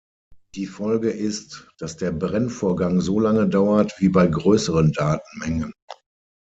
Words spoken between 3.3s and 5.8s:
dauert wie bei größeren Datenmengen.